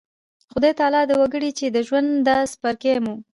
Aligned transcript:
خدای 0.53 0.71
تعالی 0.79 1.01
د 1.07 1.11
وکړي 1.21 1.49
چې 1.57 1.65
د 1.69 1.77
ژوند 1.87 2.09
دا 2.27 2.37
څپرکی 2.51 2.95
مو 3.03 3.15